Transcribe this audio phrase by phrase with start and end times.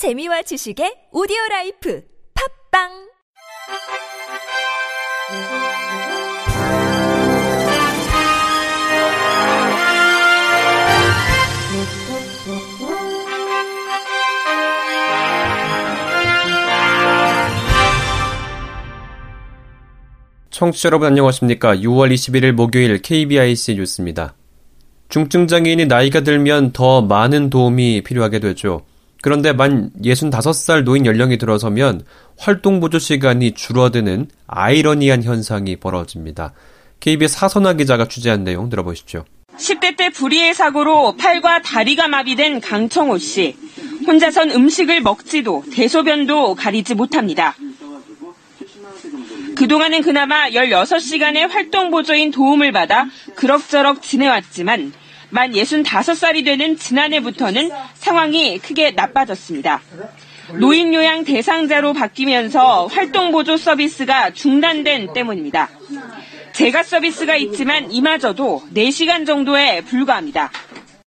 [0.00, 2.02] 재미와 지식의 오디오 라이프
[2.72, 2.88] 팝빵
[20.48, 21.76] 청취자 여러분 안녕하십니까.
[21.76, 24.34] 6월 21일 목요일 KBIC 뉴스입니다.
[25.10, 28.86] 중증 장애인이 나이가 들면 더 많은 도움이 필요하게 되죠.
[29.22, 32.02] 그런데 만 65살 노인 연령이 들어서면
[32.38, 36.52] 활동 보조 시간이 줄어드는 아이러니한 현상이 벌어집니다.
[37.00, 39.24] KBS 하선아 기자가 취재한 내용 들어보십시오.
[39.56, 43.56] 10대 때 불의의 사고로 팔과 다리가 마비된 강청호 씨.
[44.06, 47.54] 혼자선 음식을 먹지도 대소변도 가리지 못합니다.
[49.56, 54.92] 그동안은 그나마 16시간의 활동 보조인 도움을 받아 그럭저럭 지내왔지만
[55.30, 59.80] 만 65살이 되는 지난해부터는 상황이 크게 나빠졌습니다.
[60.58, 65.68] 노인 요양 대상자로 바뀌면서 활동보조 서비스가 중단된 때문입니다.
[66.52, 70.50] 재가 서비스가 있지만 이마저도 4시간 정도에 불과합니다.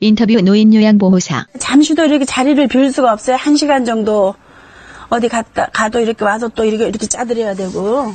[0.00, 1.46] 인터뷰 노인요양보호사.
[1.58, 3.36] 잠시도 이렇게 자리를 비울 수가 없어요.
[3.36, 4.34] 한 시간 정도
[5.08, 8.14] 어디 갔다 가도 이렇게 와서 또 이렇게 이렇게 짜드려야 되고.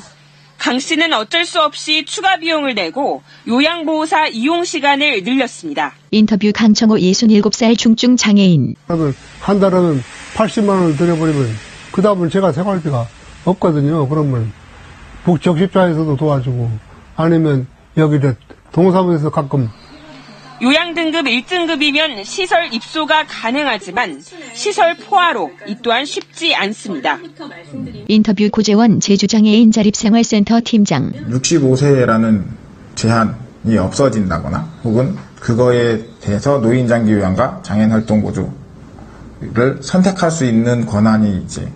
[0.61, 5.93] 강 씨는 어쩔 수 없이 추가 비용을 내고 요양보호사 이용 시간을 늘렸습니다.
[6.11, 8.75] 인터뷰 강청호 67살 중증 장애인.
[8.85, 10.03] 그러면 한 달에는
[10.35, 11.49] 80만 원을 들여버리면
[11.91, 13.07] 그 다음은 제가 생활비가
[13.43, 14.07] 없거든요.
[14.07, 14.53] 그러면
[15.23, 16.69] 북적십자에서도 도와주고
[17.15, 17.65] 아니면
[17.97, 18.19] 여기
[18.71, 19.67] 동사무소에서 가끔
[20.61, 24.21] 요양 등급 1등급이면 시설 입소가 가능하지만
[24.53, 27.17] 시설 포화로 이 또한 쉽지 않습니다.
[28.07, 31.13] 인터뷰 고재원 제주장애인 자립생활센터 팀장.
[31.31, 32.43] 65세라는
[32.93, 41.67] 제한이 없어진다거나 혹은 그거에 대해서 노인장기 요양과 장애인 활동 보조를 선택할 수 있는 권한이 이제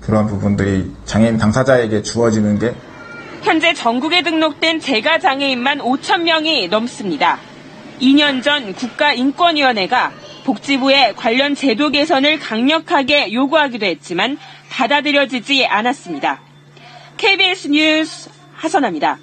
[0.00, 2.74] 그런 부분들이 장애인 당사자에게 주어지는 게
[3.42, 7.38] 현재 전국에 등록된 재가 장애인만 5천 명이 넘습니다.
[8.00, 10.12] 2년 전 국가인권위원회가
[10.44, 14.38] 복지부에 관련 제도 개선을 강력하게 요구하기도 했지만
[14.70, 16.40] 받아들여지지 않았습니다.
[17.16, 19.18] KBS 뉴스 하선아입니다.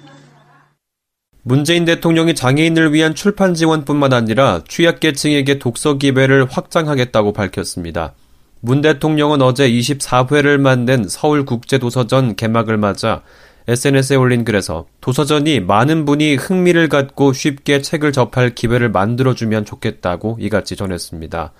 [1.42, 8.14] 문재인 대통령이 장애인을 위한 출판 지원뿐만 아니라 취약계층에게 독서 기회를 확장하겠다고 밝혔습니다.
[8.60, 13.22] 문 대통령은 어제 24회를 만든 서울국제도서전 개막을 맞아
[13.66, 20.76] SNS에 올린 글에서 도서전이 많은 분이 흥미를 갖고 쉽게 책을 접할 기회를 만들어주면 좋겠다고 이같이
[20.76, 21.52] 전했습니다.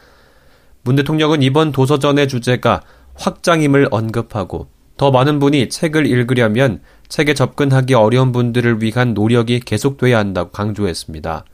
[0.83, 2.83] 문 대통령은 이번 도서전의 주제가
[3.15, 10.51] 확장임을 언급하고 더 많은 분이 책을 읽으려면 책에 접근하기 어려운 분들을 위한 노력이 계속돼야 한다고
[10.51, 11.45] 강조했습니다.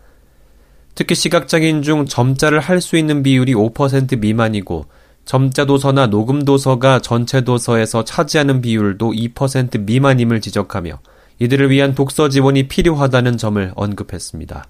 [0.96, 4.86] 특히 시각장애인 중 점자를 할 수 있는 비율이 5% 미만이고
[5.24, 10.98] 점자 도서나 녹음 도서가 전체 도서에서 차지하는 비율도 2% 미만임을 지적하며
[11.38, 14.64] 이들을 위한 독서 지원이 필요하다는 점을 언급했습니다.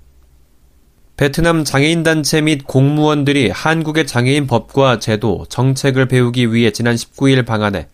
[1.17, 7.89] 베트남 장애인 단체 및 공무원들이 한국의 장애인 법과 제도, 정책을 배우기 위해 지난 19일 방한해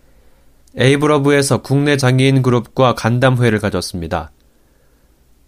[0.77, 4.31] 에이브러브에서 국내 장애인 그룹과 간담회를 가졌습니다.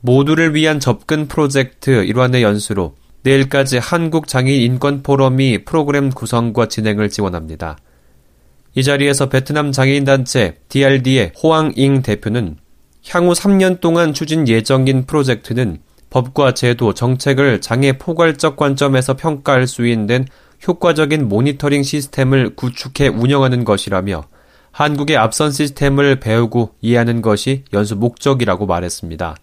[0.01, 7.77] 모두를 위한 접근 프로젝트 일환의 연수로 내일까지 한국장애인 인권포럼이 프로그램 구성과 진행을 지원합니다.
[8.75, 12.57] 이 자리에서 베트남 장애인단체 DRD의 호앙잉 대표는
[13.09, 15.79] 향후 3년 동안 추진 예정인 프로젝트는
[16.09, 20.25] 법과 제도, 정책을 장애 포괄적 관점에서 평가할 수 있는
[20.67, 24.23] 효과적인 모니터링 시스템을 구축해 운영하는 것이라며
[24.71, 29.35] 한국의 앞선 시스템을 배우고 이해하는 것이 연수 목적이라고 말했습니다.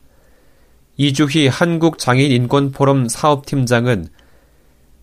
[0.99, 4.09] 이주희 한국장애인인권포럼 사업팀장은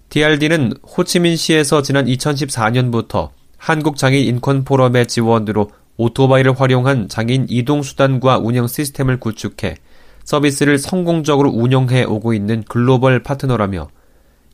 [0.09, 9.75] DRD는 호치민시에서 지난 2014년부터 한국장애인인권포럼의 지원으로 오토바이를 활용한 장애인 이동수단과 운영 시스템을 구축해
[10.23, 13.89] 서비스를 성공적으로 운영해 오고 있는 글로벌 파트너라며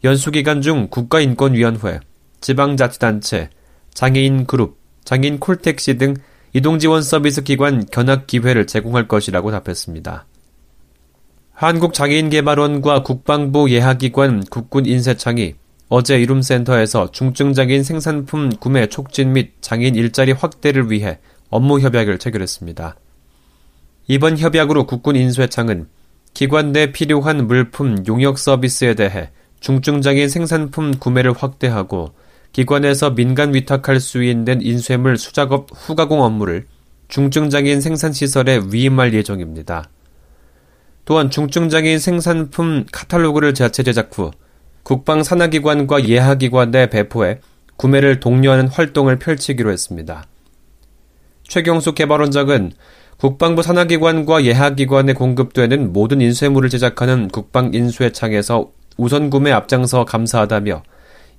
[0.03, 1.99] 연수기간 중 국가인권위원회,
[2.41, 3.49] 지방자치단체,
[3.93, 6.15] 장애인 그룹, 장애인 콜택시 등
[6.53, 10.25] 이동지원 서비스 기관 견학 기회를 제공할 것이라고 답했습니다.
[11.59, 15.55] 한국장애인개발원과 국방부 예하기관 국군인쇄청이
[15.89, 21.19] 어제 이룸센터에서 중증장애인 생산품 구매 촉진 및 장애인 일자리 확대를 위해
[21.49, 22.95] 업무 협약을 체결했습니다.
[24.07, 25.89] 이번 협약으로 국군인쇄청은
[26.33, 29.29] 기관 내 필요한 물품 용역 서비스에 대해
[29.59, 32.13] 중증장애인 생산품 구매를 확대하고
[32.53, 36.67] 기관에서 민간 위탁할 수 있는 인쇄물 수작업 후가공 업무를
[37.09, 39.89] 중증장애인 생산시설에 위임할 예정입니다.
[41.09, 44.29] 또한 중증장애인 생산품 카탈로그를 자체 제작 후
[44.83, 47.39] 국방 산하기관과 예하기관에 배포해
[47.77, 50.25] 구매를 독려하는 활동을 펼치기로 했습니다.
[51.47, 52.73] 최경숙 개발원장은
[53.17, 60.83] 국방부 산하기관과 예하기관에 공급되는 모든 인쇄물을 제작하는 국방인쇄창에서 우선 구매 앞장서 감사하다며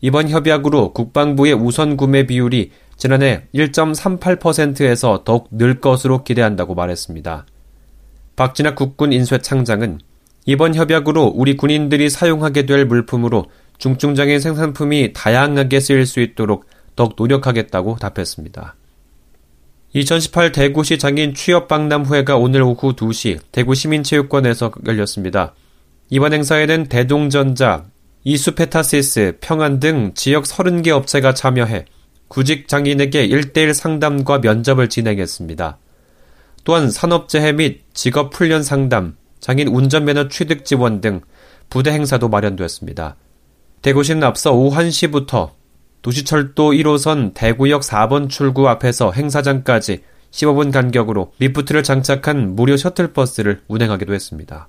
[0.01, 7.47] 이번 협약으로 국방부의 우선 구매 비율이 지난해 1.38%에서 더욱 늘 것으로 기대한다고 말했습니다.
[8.41, 10.01] 박진학 국군 인쇄창장은
[10.47, 16.65] 이번 협약으로 우리 군인들이 사용하게 될 물품으로 중증장애인 생산품이 다양하게 쓰일 수 있도록
[16.97, 18.77] 더욱 노력하겠다고 답했습니다.
[19.93, 25.53] 2018 대구시 장애인 취업박람회가 오늘 오후 2시 대구 시민체육관에서 열렸습니다.
[26.09, 27.85] 이번 행사에는 대동전자,
[28.25, 31.85] 이수페타시스, 평안 등 지역 30개 업체가 참여해
[32.29, 35.77] 구직 장애인에게 1대1 상담과 면접을 진행했습니다.
[36.65, 41.21] 또한 산업재해 및 직업 훈련 상담, 장애인 운전면허 취득 지원 등
[41.69, 43.17] 부대 행사도 마련되었습니다.
[43.83, 45.53] 대구시는 앞서 오후 1시부터
[46.03, 54.69] 도시철도 1호선 대구역 4번 출구 앞에서 행사장까지 15분 간격으로 리프트를 장착한 무료 셔틀버스를 운행하기도 했습니다.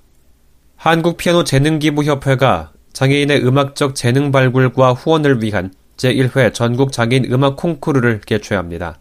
[0.77, 8.97] 한국피아노재능기부협회가 장애인의 음악적 재능 발굴과 후원을 위한 제1회 전국 장애인 음악 콩쿠르를 개최합니다.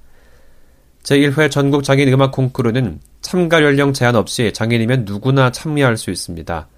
[1.02, 6.68] 제1회 전국 장애인 음악 콩쿠르는 참가 연령 제한 없이 장애인이면 누구나 참여할 수 있습니다.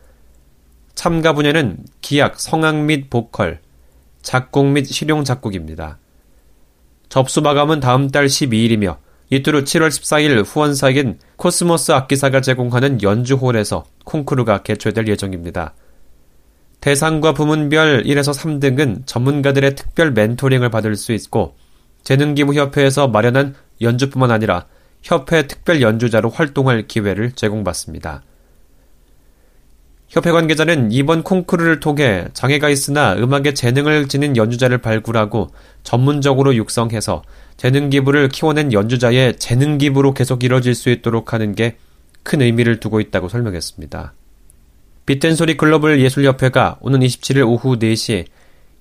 [0.95, 3.61] 참가 분야는 기악, 성악 및 보컬,
[4.23, 5.99] 작곡 및 실용 작곡입니다.
[7.09, 8.99] 접수 마감은 다음 달 12일이며
[9.31, 15.75] 이틀 후 7월 14일 후원사인 코스모스 악기사가 제공하는 연주홀에서 콩쿠르가 개최될 예정입니다.
[16.81, 21.57] 대상과 부문별 1에서 3등은 전문가들의 특별 멘토링을 받을 수 있고
[22.03, 24.67] 재능기부협회에서 마련한 연주뿐만 아니라
[25.03, 28.23] 협회 특별 연주자로 활동할 기회를 제공받습니다.
[30.09, 35.49] 협회 관계자는 이번 콩쿠르를 통해 장애가 있으나 음악에 재능을 지닌 연주자를 발굴하고
[35.83, 37.23] 전문적으로 육성해서
[37.57, 41.77] 재능 기부를 키워낸 연주자의 재능 기부로 계속 이뤄질 수 있도록 하는 게
[42.23, 44.15] 큰 의미를 두고 있다고 설명했습니다.
[45.07, 48.27] 빗댄소리 글로벌 예술협회가 오는 27일 오후 4시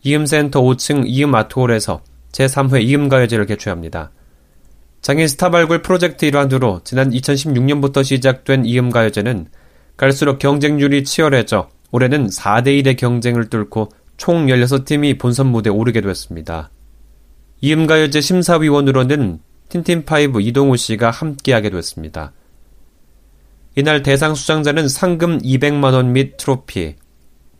[0.03, 2.01] 이음센터 5층 이음 아트홀에서
[2.31, 4.11] 제3회 이음가요제를 개최합니다.
[5.01, 9.47] 장애인 스타 발굴 프로젝트 일환으로 지난 2016년부터 시작된 이음가요제는
[9.97, 16.69] 갈수록 경쟁률이 치열해져 올해는 4대1의 경쟁을 뚫고 총 16팀이 본선 무대에 오르게 됐습니다.
[17.61, 19.39] 이음가요제 심사위원으로는
[19.69, 22.33] 틴틴파이브 이동우 씨가 함께하게 됐습니다.
[23.75, 26.95] 이날 대상 수상자는 상금 200만원 및 트로피,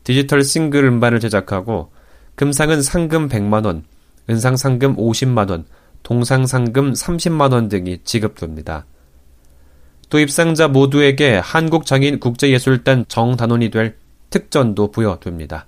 [0.03, 1.91] 디지털 싱글 음반을 제작하고
[2.35, 3.83] 금상은 상금 100만원,
[4.29, 5.65] 은상 상금 50만원,
[6.12, 8.86] 동상 상금 30만원 등이 지급됩니다.
[10.10, 13.96] 또 입상자 모두에게 한국장애인 국제예술단 정단원이 될
[14.30, 15.68] 특전도 부여됩니다.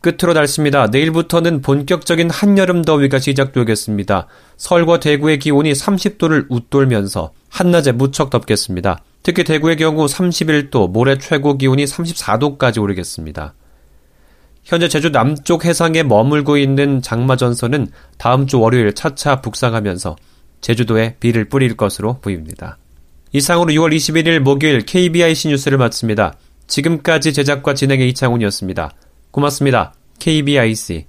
[0.00, 0.86] 끝으로 날씨입니다.
[0.86, 4.28] 내일부터는 본격적인 한여름 더위가 시작되겠습니다.
[4.56, 9.02] 서울과 대구의 기온이 30도를 웃돌면서 한낮에 무척 덥겠습니다.
[9.22, 13.52] 특히 대구의 경우 31도, 모레 최고 기온이 34도까지 오르겠습니다.
[14.64, 20.16] 현재 제주 남쪽 해상에 머물고 있는 장마전선은 다음 주 월요일 차차 북상하면서
[20.60, 22.78] 제주도에 비를 뿌릴 것으로 보입니다.
[23.32, 26.34] 이상으로 6월 21일 목요일 KBIC 뉴스를 마칩니다.
[26.66, 28.92] 지금까지 제작과 진행의 이창훈이었습니다.
[29.30, 29.94] 고맙습니다.
[30.18, 31.06] KBIC